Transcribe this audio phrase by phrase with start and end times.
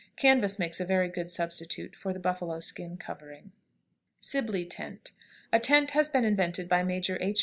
[0.15, 3.51] Canvas makes a very good substitute for the buffalo skin covering.
[4.17, 5.11] SIBLEY TENT.
[5.53, 7.39] A tent has been invented by Major H.